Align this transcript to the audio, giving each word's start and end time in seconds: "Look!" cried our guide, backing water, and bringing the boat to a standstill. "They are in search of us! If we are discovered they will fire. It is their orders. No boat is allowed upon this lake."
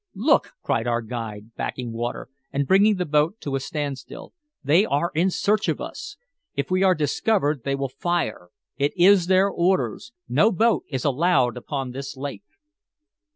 "Look!" 0.15 0.53
cried 0.63 0.87
our 0.87 1.03
guide, 1.03 1.53
backing 1.55 1.91
water, 1.93 2.27
and 2.51 2.65
bringing 2.65 2.95
the 2.95 3.05
boat 3.05 3.39
to 3.41 3.55
a 3.55 3.59
standstill. 3.59 4.33
"They 4.63 4.83
are 4.83 5.11
in 5.13 5.29
search 5.29 5.69
of 5.69 5.79
us! 5.79 6.17
If 6.55 6.71
we 6.71 6.81
are 6.81 6.95
discovered 6.95 7.61
they 7.65 7.75
will 7.75 7.89
fire. 7.99 8.49
It 8.77 8.93
is 8.97 9.27
their 9.27 9.47
orders. 9.47 10.11
No 10.27 10.51
boat 10.51 10.85
is 10.89 11.05
allowed 11.05 11.55
upon 11.55 11.91
this 11.91 12.17
lake." 12.17 12.41